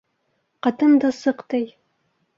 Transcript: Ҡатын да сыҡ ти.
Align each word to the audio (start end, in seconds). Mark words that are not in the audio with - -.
Ҡатын 0.67 0.97
да 1.05 1.13
сыҡ 1.19 1.45
ти. 1.55 1.63